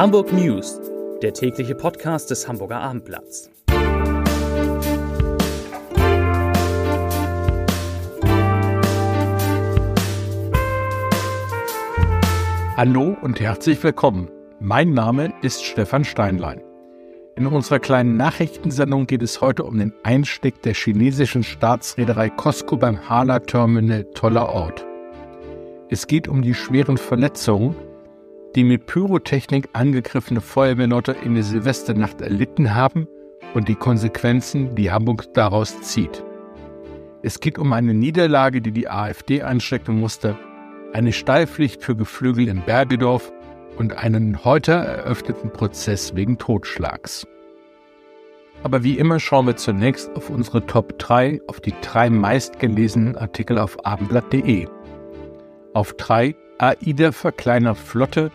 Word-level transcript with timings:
Hamburg 0.00 0.32
News, 0.32 0.80
der 1.20 1.34
tägliche 1.34 1.74
Podcast 1.74 2.30
des 2.30 2.48
Hamburger 2.48 2.80
Abendblatts. 2.80 3.50
Hallo 12.78 13.14
und 13.20 13.40
herzlich 13.40 13.84
willkommen. 13.84 14.30
Mein 14.58 14.94
Name 14.94 15.34
ist 15.42 15.62
Stefan 15.66 16.04
Steinlein. 16.04 16.62
In 17.36 17.46
unserer 17.46 17.78
kleinen 17.78 18.16
Nachrichtensendung 18.16 19.06
geht 19.06 19.20
es 19.20 19.42
heute 19.42 19.64
um 19.64 19.78
den 19.78 19.92
Einstieg 20.02 20.62
der 20.62 20.72
chinesischen 20.72 21.42
Staatsreederei 21.42 22.30
Costco 22.30 22.78
beim 22.78 23.06
Hala 23.10 23.40
Terminal 23.40 24.04
Toller 24.14 24.48
Ort. 24.48 24.82
Es 25.90 26.06
geht 26.06 26.26
um 26.26 26.40
die 26.40 26.54
schweren 26.54 26.96
Verletzungen, 26.96 27.76
die 28.54 28.64
mit 28.64 28.86
Pyrotechnik 28.86 29.68
angegriffene 29.72 30.40
Feuerwehrleute 30.40 31.12
in 31.12 31.34
der 31.34 31.44
Silvesternacht 31.44 32.20
erlitten 32.20 32.74
haben 32.74 33.06
und 33.54 33.68
die 33.68 33.74
Konsequenzen, 33.74 34.74
die 34.74 34.90
Hamburg 34.90 35.32
daraus 35.34 35.80
zieht. 35.82 36.24
Es 37.22 37.40
geht 37.40 37.58
um 37.58 37.72
eine 37.72 37.94
Niederlage, 37.94 38.60
die 38.60 38.72
die 38.72 38.88
AfD 38.88 39.42
einstecken 39.42 40.00
musste, 40.00 40.36
eine 40.92 41.12
Steilpflicht 41.12 41.82
für 41.82 41.94
Geflügel 41.94 42.48
in 42.48 42.62
Bergedorf 42.62 43.32
und 43.76 43.96
einen 43.96 44.44
heute 44.44 44.72
eröffneten 44.72 45.52
Prozess 45.52 46.16
wegen 46.16 46.38
Totschlags. 46.38 47.26
Aber 48.62 48.84
wie 48.84 48.98
immer 48.98 49.20
schauen 49.20 49.46
wir 49.46 49.56
zunächst 49.56 50.14
auf 50.16 50.28
unsere 50.28 50.66
Top 50.66 50.98
3, 50.98 51.40
auf 51.46 51.60
die 51.60 51.74
drei 51.80 52.10
meistgelesenen 52.10 53.16
Artikel 53.16 53.58
auf 53.58 53.86
abendblatt.de. 53.86 54.66
Auf 55.72 55.94
3 55.94 56.34
AIDA 56.58 57.12
verkleinert 57.12 57.78
Flotte 57.78 58.30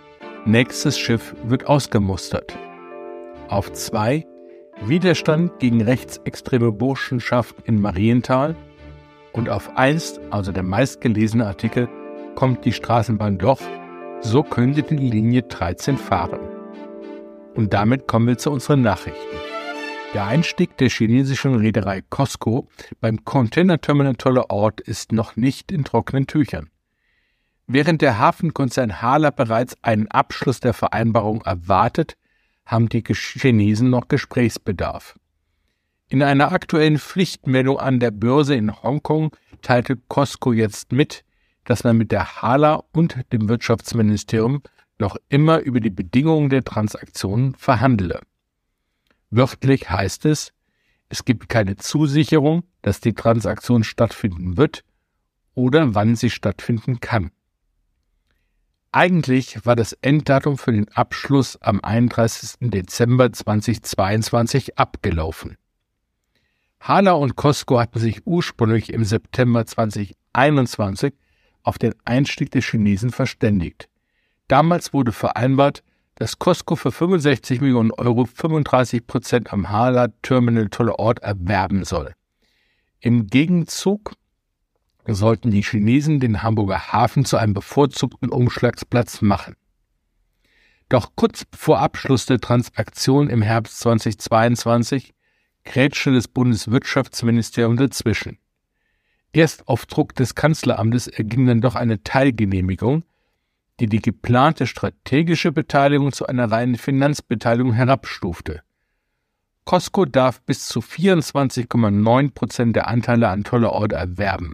Nächstes 0.48 1.00
Schiff 1.00 1.36
wird 1.48 1.66
ausgemustert. 1.66 2.56
Auf 3.48 3.74
2 3.74 4.28
Widerstand 4.84 5.58
gegen 5.58 5.82
rechtsextreme 5.82 6.72
Burschenschaft 6.72 7.56
in 7.64 7.82
Marienthal. 7.82 8.56
Und 9.34 9.50
auf 9.50 9.76
1, 9.76 10.20
also 10.30 10.52
der 10.52 10.62
meistgelesene 10.62 11.48
Artikel, 11.48 11.90
kommt 12.36 12.64
die 12.64 12.74
Straßenbahn 12.74 13.40
doch, 13.40 13.60
so 14.22 14.44
könnte 14.44 14.84
die 14.84 14.98
Linie 14.98 15.42
13 15.42 15.98
fahren. 15.98 16.40
Und 17.56 17.74
damit 17.74 18.08
kommen 18.08 18.28
wir 18.28 18.38
zu 18.38 18.52
unseren 18.52 18.82
Nachrichten. 18.82 19.38
Der 20.14 20.28
Einstieg 20.28 20.78
der 20.78 20.90
chinesischen 20.90 21.56
Reederei 21.56 22.04
Costco 22.12 22.68
beim 23.02 23.26
Containerterminal 23.26 24.16
Toller 24.16 24.52
Ort 24.52 24.80
ist 24.80 25.12
noch 25.12 25.36
nicht 25.36 25.72
in 25.72 25.84
trockenen 25.86 26.28
Tüchern. 26.28 26.70
Während 27.68 28.02
der 28.02 28.20
Hafenkonzern 28.20 29.02
Hala 29.02 29.32
bereits 29.32 29.76
einen 29.82 30.08
Abschluss 30.08 30.60
der 30.60 30.74
Vereinbarung 30.74 31.42
erwartet, 31.42 32.16
haben 32.66 32.90
die 32.90 33.04
Chinesen 33.04 33.90
noch 33.90 34.08
Gesprächsbedarf. 34.08 35.18
In 36.08 36.22
einer 36.22 36.52
aktuellen 36.52 37.00
Pflichtmeldung 37.00 37.80
an 37.80 38.00
der 38.00 38.12
Börse 38.12 38.56
in 38.56 38.84
Hongkong 38.84 39.36
teilte 39.64 39.96
Costco 39.96 40.54
jetzt 40.54 40.92
mit, 40.92 41.24
dass 41.64 41.84
man 41.84 41.98
mit 41.98 42.12
der 42.12 42.42
Hala 42.42 42.84
und 42.92 43.18
dem 43.34 43.50
Wirtschaftsministerium 43.50 44.62
noch 45.00 45.18
immer 45.30 45.60
über 45.60 45.80
die 45.80 45.90
Bedingungen 45.90 46.50
der 46.50 46.64
Transaktionen 46.64 47.56
verhandele. 47.56 48.22
Wörtlich 49.32 49.90
heißt 49.90 50.26
es, 50.26 50.54
es 51.10 51.26
gibt 51.26 51.50
keine 51.50 51.76
Zusicherung, 51.76 52.64
dass 52.84 53.00
die 53.00 53.14
Transaktion 53.14 53.84
stattfinden 53.84 54.58
wird 54.58 54.84
oder 55.56 55.96
wann 55.96 56.16
sie 56.16 56.30
stattfinden 56.30 57.00
kann. 57.00 57.32
Eigentlich 58.96 59.66
war 59.66 59.76
das 59.76 59.92
Enddatum 59.92 60.58
für 60.58 60.72
den 60.72 60.88
Abschluss 60.94 61.62
am 61.62 61.82
31. 61.84 62.70
Dezember 62.72 63.30
2022 63.30 64.80
abgelaufen. 64.80 65.58
Hala 66.80 67.12
und 67.12 67.36
Costco 67.36 67.78
hatten 67.78 68.00
sich 68.00 68.26
ursprünglich 68.26 68.94
im 68.94 69.04
September 69.04 69.66
2021 69.66 71.14
auf 71.64 71.78
den 71.78 71.94
Einstieg 72.06 72.52
der 72.52 72.62
Chinesen 72.62 73.10
verständigt. 73.10 73.90
Damals 74.48 74.94
wurde 74.94 75.12
vereinbart, 75.12 75.84
dass 76.16 76.40
Costco 76.40 76.78
für 76.78 76.94
65 76.94 77.60
Millionen 77.60 77.92
Euro 77.92 78.24
35 78.24 79.06
Prozent 79.06 79.52
am 79.52 79.72
Hala 79.72 80.08
Terminal 80.22 80.70
Tolle 80.70 80.98
Ort 80.98 81.20
erwerben 81.20 81.84
soll. 81.84 82.14
Im 83.02 83.28
Gegenzug 83.28 84.14
sollten 85.14 85.52
die 85.52 85.62
Chinesen 85.62 86.20
den 86.20 86.42
Hamburger 86.42 86.92
Hafen 86.92 87.26
zu 87.26 87.38
einem 87.38 87.54
bevorzugten 87.54 88.30
Umschlagsplatz 88.30 89.22
machen. 89.22 89.56
Doch 90.90 91.12
kurz 91.16 91.46
vor 91.56 91.80
Abschluss 91.80 92.26
der 92.26 92.40
Transaktion 92.40 93.30
im 93.30 93.42
Herbst 93.42 93.80
2022 93.80 95.14
grätschte 95.64 96.12
das 96.12 96.28
Bundeswirtschaftsministerium 96.28 97.78
dazwischen. 97.78 98.40
Erst 99.32 99.68
auf 99.68 99.86
Druck 99.86 100.16
des 100.16 100.34
Kanzleramtes 100.34 101.08
erging 101.08 101.46
dann 101.46 101.62
doch 101.62 101.76
eine 101.76 102.04
Teilgenehmigung, 102.04 103.04
die 103.80 103.88
die 103.88 104.02
geplante 104.02 104.66
strategische 104.68 105.52
Beteiligung 105.52 106.14
zu 106.14 106.26
einer 106.28 106.50
reinen 106.52 106.76
Finanzbeteiligung 106.76 107.74
herabstufte. 107.74 108.62
Costco 109.66 110.06
darf 110.06 110.42
bis 110.44 110.68
zu 110.68 110.80
24,9 110.80 112.34
Prozent 112.34 112.76
der 112.76 112.88
Anteile 112.88 113.30
an 113.30 113.44
Tolle 113.44 113.72
Ort 113.72 113.94
erwerben 113.94 114.54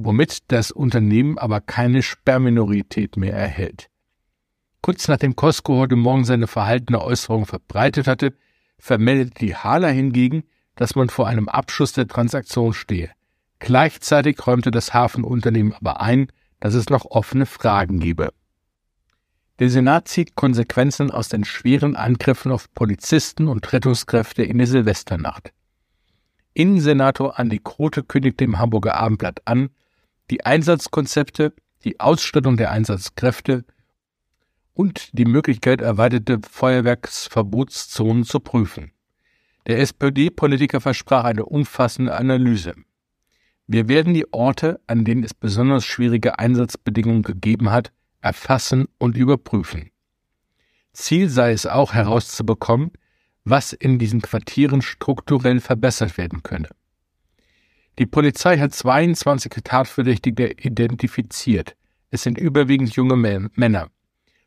womit 0.00 0.52
das 0.52 0.70
Unternehmen 0.70 1.38
aber 1.38 1.60
keine 1.60 2.02
Sperrminorität 2.02 3.16
mehr 3.16 3.32
erhält. 3.32 3.90
Kurz 4.80 5.08
nachdem 5.08 5.34
Costco 5.34 5.76
heute 5.76 5.96
Morgen 5.96 6.24
seine 6.24 6.46
verhaltene 6.46 7.02
Äußerung 7.02 7.46
verbreitet 7.46 8.06
hatte, 8.06 8.32
vermeldete 8.78 9.44
die 9.44 9.56
Hala 9.56 9.88
hingegen, 9.88 10.44
dass 10.76 10.94
man 10.94 11.08
vor 11.08 11.26
einem 11.26 11.48
Abschluss 11.48 11.94
der 11.94 12.06
Transaktion 12.06 12.74
stehe. 12.74 13.10
Gleichzeitig 13.58 14.46
räumte 14.46 14.70
das 14.70 14.94
Hafenunternehmen 14.94 15.72
aber 15.72 16.00
ein, 16.00 16.30
dass 16.60 16.74
es 16.74 16.90
noch 16.90 17.04
offene 17.04 17.44
Fragen 17.44 17.98
gebe. 17.98 18.32
Der 19.58 19.68
Senat 19.68 20.06
zieht 20.06 20.36
Konsequenzen 20.36 21.10
aus 21.10 21.28
den 21.28 21.44
schweren 21.44 21.96
Angriffen 21.96 22.52
auf 22.52 22.72
Polizisten 22.72 23.48
und 23.48 23.72
Rettungskräfte 23.72 24.44
in 24.44 24.58
der 24.58 24.68
Silvesternacht. 24.68 25.52
Innensenator 26.54 27.36
Andi 27.36 27.60
Krote 27.62 28.04
kündigte 28.04 28.44
im 28.44 28.60
Hamburger 28.60 28.94
Abendblatt 28.94 29.42
an, 29.44 29.70
die 30.30 30.44
Einsatzkonzepte, 30.44 31.52
die 31.84 32.00
Ausstattung 32.00 32.56
der 32.56 32.70
Einsatzkräfte 32.70 33.64
und 34.74 35.10
die 35.12 35.24
Möglichkeit 35.24 35.80
erweiterte 35.80 36.40
Feuerwerksverbotszonen 36.48 38.24
zu 38.24 38.40
prüfen. 38.40 38.92
Der 39.66 39.80
SPD-Politiker 39.80 40.80
versprach 40.80 41.24
eine 41.24 41.44
umfassende 41.44 42.14
Analyse. 42.14 42.74
Wir 43.66 43.88
werden 43.88 44.14
die 44.14 44.32
Orte, 44.32 44.80
an 44.86 45.04
denen 45.04 45.24
es 45.24 45.34
besonders 45.34 45.84
schwierige 45.84 46.38
Einsatzbedingungen 46.38 47.22
gegeben 47.22 47.70
hat, 47.70 47.92
erfassen 48.20 48.86
und 48.98 49.16
überprüfen. 49.16 49.90
Ziel 50.92 51.28
sei 51.28 51.52
es 51.52 51.66
auch 51.66 51.92
herauszubekommen, 51.92 52.92
was 53.44 53.72
in 53.72 53.98
diesen 53.98 54.22
Quartieren 54.22 54.82
strukturell 54.82 55.60
verbessert 55.60 56.18
werden 56.18 56.42
könne. 56.42 56.68
Die 57.98 58.06
Polizei 58.06 58.58
hat 58.58 58.72
22 58.72 59.52
Tatverdächtige 59.64 60.52
identifiziert. 60.52 61.74
Es 62.10 62.22
sind 62.22 62.38
überwiegend 62.38 62.94
junge 62.94 63.16
Männer. 63.16 63.88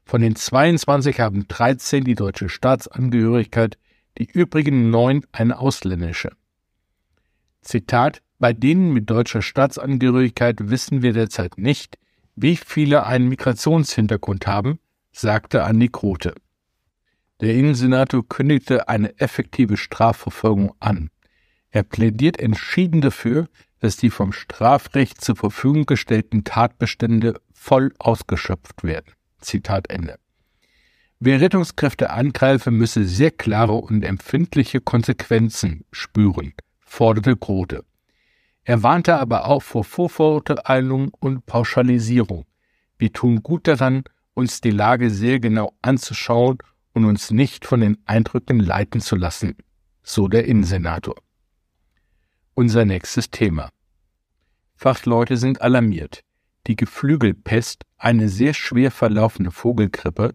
Von 0.05 0.21
den 0.21 0.37
22 0.37 1.19
haben 1.19 1.47
13 1.49 2.05
die 2.05 2.15
deutsche 2.15 2.47
Staatsangehörigkeit, 2.47 3.77
die 4.17 4.25
übrigen 4.25 4.89
neun 4.89 5.25
eine 5.33 5.59
ausländische. 5.59 6.31
Zitat 7.61 8.21
Bei 8.39 8.53
denen 8.53 8.93
mit 8.93 9.09
deutscher 9.09 9.41
Staatsangehörigkeit 9.41 10.69
wissen 10.69 11.01
wir 11.01 11.11
derzeit 11.11 11.57
nicht, 11.57 11.97
wie 12.37 12.55
viele 12.55 13.05
einen 13.05 13.27
Migrationshintergrund 13.27 14.47
haben, 14.47 14.79
sagte 15.11 15.65
Andi 15.65 15.89
Grote. 15.91 16.33
Der 17.41 17.53
Innensenator 17.53 18.27
kündigte 18.27 18.87
eine 18.87 19.19
effektive 19.19 19.75
Strafverfolgung 19.75 20.73
an. 20.79 21.09
Er 21.71 21.83
plädiert 21.83 22.37
entschieden 22.37 23.01
dafür, 23.01 23.47
dass 23.79 23.95
die 23.95 24.09
vom 24.09 24.33
Strafrecht 24.33 25.21
zur 25.21 25.37
Verfügung 25.37 25.85
gestellten 25.85 26.43
Tatbestände 26.43 27.41
voll 27.53 27.93
ausgeschöpft 27.97 28.83
werden. 28.83 29.13
Zitat 29.39 29.89
Ende. 29.89 30.19
Wer 31.19 31.39
Rettungskräfte 31.39 32.09
angreife, 32.09 32.71
müsse 32.71 33.05
sehr 33.05 33.31
klare 33.31 33.73
und 33.73 34.03
empfindliche 34.03 34.81
Konsequenzen 34.81 35.85
spüren, 35.91 36.53
forderte 36.79 37.37
Grote. 37.37 37.85
Er 38.63 38.83
warnte 38.83 39.17
aber 39.17 39.45
auch 39.45 39.63
vor 39.63 39.83
Vorverurteilung 39.83 41.11
und 41.19 41.45
Pauschalisierung. 41.45 42.45
Wir 42.97 43.13
tun 43.13 43.41
gut 43.41 43.67
daran, 43.67 44.03
uns 44.33 44.61
die 44.61 44.71
Lage 44.71 45.09
sehr 45.09 45.39
genau 45.39 45.73
anzuschauen 45.81 46.57
und 46.93 47.05
uns 47.05 47.31
nicht 47.31 47.65
von 47.65 47.81
den 47.81 47.97
Eindrücken 48.05 48.59
leiten 48.59 49.01
zu 49.01 49.15
lassen, 49.15 49.55
so 50.03 50.27
der 50.27 50.45
Innensenator 50.45 51.15
unser 52.53 52.85
nächstes 52.85 53.29
Thema. 53.29 53.69
Fachleute 54.75 55.37
sind 55.37 55.61
alarmiert. 55.61 56.23
Die 56.67 56.75
Geflügelpest, 56.75 57.83
eine 57.97 58.29
sehr 58.29 58.53
schwer 58.53 58.91
verlaufende 58.91 59.51
Vogelgrippe, 59.51 60.33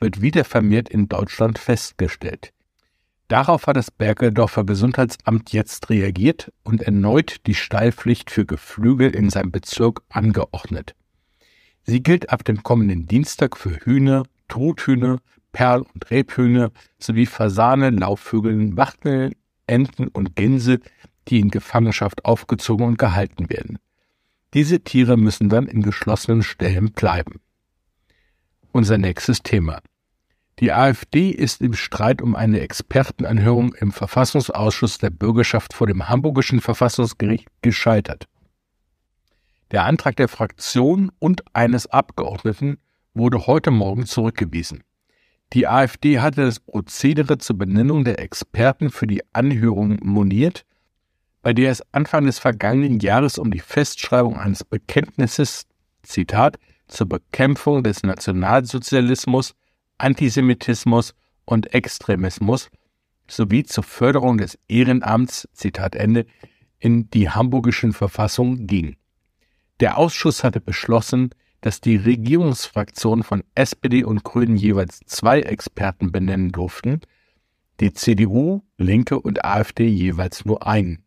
wird 0.00 0.20
wieder 0.20 0.44
vermehrt 0.44 0.88
in 0.88 1.08
Deutschland 1.08 1.58
festgestellt. 1.58 2.52
Darauf 3.28 3.66
hat 3.66 3.76
das 3.76 3.90
Bergedorfer 3.90 4.64
Gesundheitsamt 4.64 5.52
jetzt 5.52 5.90
reagiert 5.90 6.50
und 6.64 6.82
erneut 6.82 7.46
die 7.46 7.54
Stallpflicht 7.54 8.30
für 8.30 8.46
Geflügel 8.46 9.14
in 9.14 9.28
seinem 9.28 9.50
Bezirk 9.50 10.00
angeordnet. 10.08 10.94
Sie 11.82 12.02
gilt 12.02 12.30
ab 12.30 12.44
dem 12.44 12.62
kommenden 12.62 13.06
Dienstag 13.06 13.56
für 13.56 13.76
Hühner, 13.84 14.22
Truthühner, 14.48 15.18
Perl- 15.52 15.86
und 15.92 16.10
Rebhühner 16.10 16.70
sowie 16.98 17.26
Fasane, 17.26 17.90
Laubvögel, 17.90 18.76
Wachteln, 18.76 19.34
Enten 19.66 20.08
und 20.08 20.34
Gänse, 20.34 20.80
die 21.28 21.40
in 21.40 21.50
Gefangenschaft 21.50 22.24
aufgezogen 22.24 22.86
und 22.86 22.98
gehalten 22.98 23.50
werden. 23.50 23.78
Diese 24.54 24.80
Tiere 24.80 25.16
müssen 25.16 25.48
dann 25.48 25.66
in 25.66 25.82
geschlossenen 25.82 26.42
Ställen 26.42 26.92
bleiben. 26.92 27.40
Unser 28.72 28.98
nächstes 28.98 29.42
Thema. 29.42 29.80
Die 30.58 30.72
AfD 30.72 31.30
ist 31.30 31.60
im 31.60 31.74
Streit 31.74 32.20
um 32.20 32.34
eine 32.34 32.60
Expertenanhörung 32.60 33.74
im 33.74 33.92
Verfassungsausschuss 33.92 34.98
der 34.98 35.10
Bürgerschaft 35.10 35.72
vor 35.72 35.86
dem 35.86 36.08
Hamburgischen 36.08 36.60
Verfassungsgericht 36.60 37.46
gescheitert. 37.62 38.26
Der 39.70 39.84
Antrag 39.84 40.16
der 40.16 40.28
Fraktion 40.28 41.12
und 41.18 41.44
eines 41.54 41.86
Abgeordneten 41.86 42.78
wurde 43.14 43.46
heute 43.46 43.70
Morgen 43.70 44.06
zurückgewiesen. 44.06 44.82
Die 45.52 45.66
AfD 45.66 46.20
hatte 46.20 46.44
das 46.44 46.60
Prozedere 46.60 47.38
zur 47.38 47.56
Benennung 47.56 48.04
der 48.04 48.18
Experten 48.18 48.90
für 48.90 49.06
die 49.06 49.22
Anhörung 49.32 49.98
moniert, 50.02 50.64
bei 51.48 51.54
der 51.54 51.70
es 51.70 51.82
Anfang 51.92 52.26
des 52.26 52.38
vergangenen 52.38 53.00
Jahres 53.00 53.38
um 53.38 53.50
die 53.50 53.60
Festschreibung 53.60 54.36
eines 54.36 54.64
Bekenntnisses, 54.64 55.64
Zitat, 56.02 56.58
zur 56.88 57.08
Bekämpfung 57.08 57.82
des 57.82 58.02
Nationalsozialismus 58.02 59.54
Antisemitismus 59.96 61.14
und 61.46 61.72
Extremismus 61.72 62.68
sowie 63.28 63.62
zur 63.62 63.82
Förderung 63.82 64.36
des 64.36 64.58
Ehrenamts, 64.68 65.48
Zitat 65.54 65.96
Ende, 65.96 66.26
in 66.80 67.08
die 67.08 67.30
hamburgischen 67.30 67.94
Verfassung 67.94 68.66
ging. 68.66 68.96
Der 69.80 69.96
Ausschuss 69.96 70.44
hatte 70.44 70.60
beschlossen, 70.60 71.30
dass 71.62 71.80
die 71.80 71.96
Regierungsfraktionen 71.96 73.24
von 73.24 73.42
SPD 73.54 74.04
und 74.04 74.22
Grünen 74.22 74.58
jeweils 74.58 75.00
zwei 75.06 75.40
Experten 75.40 76.12
benennen 76.12 76.52
durften, 76.52 77.00
die 77.80 77.94
CDU, 77.94 78.60
Linke 78.76 79.18
und 79.18 79.46
AfD 79.46 79.86
jeweils 79.86 80.44
nur 80.44 80.66
einen. 80.66 81.06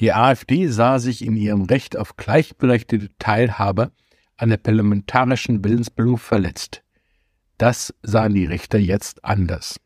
Die 0.00 0.14
AfD 0.14 0.66
sah 0.68 0.98
sich 0.98 1.22
in 1.22 1.36
ihrem 1.36 1.62
Recht 1.62 1.96
auf 1.96 2.16
gleichberechtigte 2.16 3.10
Teilhabe 3.18 3.92
an 4.38 4.48
der 4.48 4.56
parlamentarischen 4.56 5.62
Willensbildung 5.62 6.16
verletzt. 6.16 6.82
Das 7.58 7.94
sahen 8.02 8.34
die 8.34 8.46
Richter 8.46 8.78
jetzt 8.78 9.22
anders. 9.26 9.78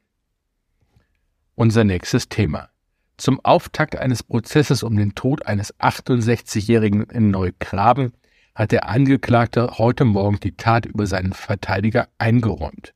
Unser 1.56 1.82
nächstes 1.82 2.28
Thema. 2.28 2.68
Zum 3.16 3.44
Auftakt 3.44 3.96
eines 3.96 4.22
Prozesses 4.22 4.84
um 4.84 4.96
den 4.96 5.16
Tod 5.16 5.46
eines 5.46 5.74
68-Jährigen 5.80 7.02
in 7.10 7.30
Neugraben 7.30 8.12
hat 8.54 8.70
der 8.70 8.88
Angeklagte 8.88 9.78
heute 9.78 10.04
Morgen 10.04 10.38
die 10.38 10.56
Tat 10.56 10.86
über 10.86 11.06
seinen 11.08 11.32
Verteidiger 11.32 12.08
eingeräumt. 12.18 12.94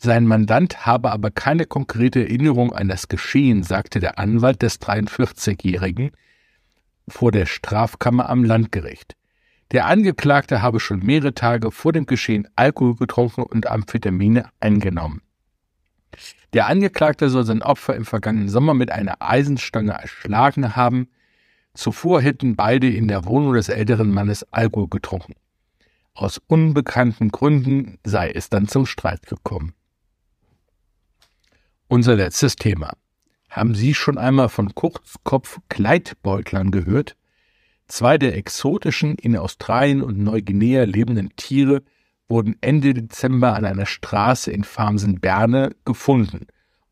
Sein 0.00 0.26
Mandant 0.26 0.86
habe 0.86 1.10
aber 1.10 1.32
keine 1.32 1.66
konkrete 1.66 2.20
Erinnerung 2.20 2.72
an 2.72 2.86
das 2.86 3.08
Geschehen, 3.08 3.64
sagte 3.64 3.98
der 3.98 4.18
Anwalt 4.18 4.62
des 4.62 4.80
43-Jährigen 4.80 6.12
vor 7.08 7.32
der 7.32 7.46
Strafkammer 7.46 8.30
am 8.30 8.44
Landgericht. 8.44 9.16
Der 9.72 9.86
Angeklagte 9.86 10.62
habe 10.62 10.78
schon 10.78 11.00
mehrere 11.00 11.34
Tage 11.34 11.72
vor 11.72 11.92
dem 11.92 12.06
Geschehen 12.06 12.46
Alkohol 12.54 12.94
getrunken 12.94 13.42
und 13.42 13.66
Amphetamine 13.66 14.48
eingenommen. 14.60 15.20
Der 16.52 16.68
Angeklagte 16.68 17.28
soll 17.28 17.44
sein 17.44 17.62
Opfer 17.62 17.96
im 17.96 18.04
vergangenen 18.04 18.48
Sommer 18.48 18.74
mit 18.74 18.92
einer 18.92 19.16
Eisenstange 19.20 19.92
erschlagen 19.92 20.76
haben. 20.76 21.08
Zuvor 21.74 22.22
hätten 22.22 22.54
beide 22.54 22.88
in 22.88 23.08
der 23.08 23.24
Wohnung 23.26 23.52
des 23.54 23.68
älteren 23.68 24.10
Mannes 24.10 24.44
Alkohol 24.52 24.88
getrunken. 24.88 25.34
Aus 26.14 26.40
unbekannten 26.46 27.30
Gründen 27.30 27.98
sei 28.04 28.30
es 28.30 28.48
dann 28.48 28.68
zum 28.68 28.86
Streit 28.86 29.26
gekommen. 29.26 29.74
Unser 31.90 32.16
letztes 32.16 32.56
Thema. 32.56 32.92
Haben 33.48 33.74
Sie 33.74 33.94
schon 33.94 34.18
einmal 34.18 34.50
von 34.50 34.74
Kurzkopf-Kleidbeutlern 34.74 36.70
gehört? 36.70 37.16
Zwei 37.86 38.18
der 38.18 38.36
exotischen 38.36 39.14
in 39.14 39.34
Australien 39.38 40.02
und 40.02 40.18
Neuguinea 40.18 40.84
lebenden 40.84 41.34
Tiere 41.36 41.82
wurden 42.28 42.56
Ende 42.60 42.92
Dezember 42.92 43.54
an 43.54 43.64
einer 43.64 43.86
Straße 43.86 44.50
in 44.52 44.64
Farmsen-Berne 44.64 45.74
gefunden, 45.86 46.48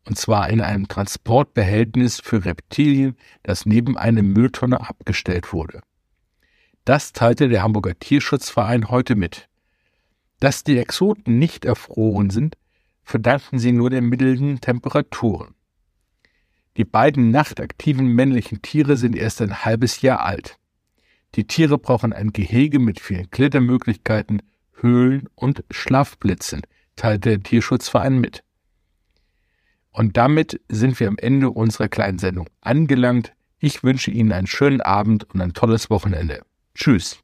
und 0.07 0.17
zwar 0.17 0.49
in 0.49 0.61
einem 0.61 0.87
Transportbehältnis 0.87 2.19
für 2.19 2.43
Reptilien, 2.43 3.15
das 3.43 3.67
neben 3.67 3.99
einer 3.99 4.23
Mülltonne 4.23 4.81
abgestellt 4.81 5.53
wurde. 5.53 5.81
Das 6.85 7.13
teilte 7.13 7.49
der 7.49 7.61
Hamburger 7.61 7.99
Tierschutzverein 7.99 8.89
heute 8.89 9.15
mit. 9.15 9.47
Dass 10.39 10.63
die 10.63 10.79
Exoten 10.79 11.37
nicht 11.37 11.65
erfroren 11.65 12.31
sind, 12.31 12.57
verdanken 13.07 13.57
sie 13.57 13.71
nur 13.71 13.89
den 13.89 14.09
milden 14.09 14.59
Temperaturen. 14.59 15.55
Die 16.75 16.83
beiden 16.83 17.31
nachtaktiven 17.31 18.05
männlichen 18.05 18.61
Tiere 18.61 18.97
sind 18.97 19.15
erst 19.15 19.41
ein 19.41 19.63
halbes 19.63 20.01
Jahr 20.01 20.25
alt. 20.25 20.57
Die 21.35 21.47
Tiere 21.47 21.77
brauchen 21.77 22.11
ein 22.11 22.33
Gehege 22.33 22.79
mit 22.79 22.99
vielen 22.99 23.31
Klettermöglichkeiten, 23.31 24.41
Höhlen 24.73 25.29
und 25.35 25.63
Schlafblitzen, 25.71 26.61
teilte 26.97 27.29
der 27.29 27.43
Tierschutzverein 27.43 28.19
mit. 28.19 28.43
Und 29.91 30.17
damit 30.17 30.59
sind 30.67 30.99
wir 30.99 31.07
am 31.07 31.17
Ende 31.17 31.49
unserer 31.49 31.87
kleinen 31.87 32.19
Sendung 32.19 32.49
angelangt. 32.59 33.31
Ich 33.57 33.83
wünsche 33.83 34.11
Ihnen 34.11 34.33
einen 34.33 34.47
schönen 34.47 34.81
Abend 34.81 35.23
und 35.33 35.41
ein 35.41 35.53
tolles 35.53 35.89
Wochenende. 35.89 36.41
Tschüss. 36.75 37.23